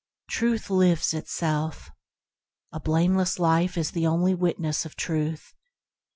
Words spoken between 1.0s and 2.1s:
itself.